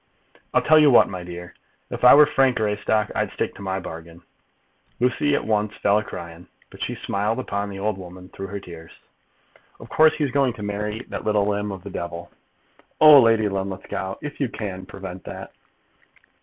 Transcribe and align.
"I'll 0.51 0.63
tell 0.63 0.79
you 0.79 0.89
what, 0.89 1.09
my 1.09 1.23
dear. 1.23 1.53
If 1.91 2.03
I 2.03 2.15
were 2.15 2.25
Frank 2.25 2.57
Greystock, 2.57 3.11
I'd 3.13 3.29
stick 3.33 3.53
to 3.53 3.61
my 3.61 3.79
bargain." 3.79 4.23
Lucy 4.99 5.35
at 5.35 5.45
once 5.45 5.77
fell 5.77 5.99
a 5.99 6.03
crying, 6.03 6.47
but 6.71 6.81
she 6.81 6.95
smiled 6.95 7.37
upon 7.37 7.69
the 7.69 7.77
old 7.77 7.99
woman 7.99 8.29
through 8.29 8.47
her 8.47 8.59
tears. 8.59 8.93
"Of 9.79 9.89
course 9.89 10.15
he's 10.15 10.31
going 10.31 10.53
to 10.53 10.63
marry 10.63 11.01
that 11.09 11.23
little 11.23 11.45
limb 11.45 11.71
of 11.71 11.83
the 11.83 11.91
devil." 11.91 12.31
"Oh, 12.99 13.21
Lady 13.21 13.47
Linlithgow, 13.47 14.15
if 14.23 14.41
you 14.41 14.49
can, 14.49 14.87
prevent 14.87 15.23
that!" 15.25 15.51